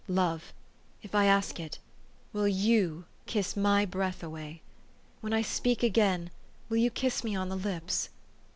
[0.23, 0.51] "Love,
[1.03, 1.77] if I ask it,
[2.33, 4.63] will you kiss my breath away?
[5.19, 6.31] When I speak again,
[6.69, 8.09] will you kiss me on the lips?